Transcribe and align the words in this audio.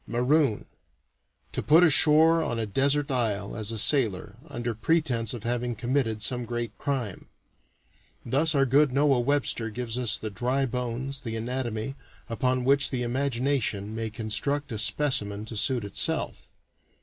"Maroon 0.07 0.65
to 1.51 1.61
put 1.61 1.83
ashore 1.83 2.41
on 2.41 2.57
a 2.57 2.65
desert 2.65 3.11
isle, 3.11 3.55
as 3.55 3.71
a 3.71 3.77
sailor, 3.77 4.35
under 4.49 4.73
pretense 4.73 5.31
of 5.31 5.43
having 5.43 5.75
committed 5.75 6.23
some 6.23 6.43
great 6.43 6.75
crime." 6.79 7.27
Thus 8.25 8.55
our 8.55 8.65
good 8.65 8.91
Noah 8.91 9.19
Webster 9.19 9.69
gives 9.69 9.99
us 9.99 10.17
the 10.17 10.31
dry 10.31 10.65
bones, 10.65 11.21
the 11.21 11.35
anatomy, 11.35 11.93
upon 12.29 12.63
which 12.65 12.89
the 12.89 13.03
imagination 13.03 13.93
may 13.93 14.09
construct 14.09 14.71
a 14.71 14.79
specimen 14.79 15.45
to 15.45 15.55
suit 15.55 15.83
itself. 15.83 16.49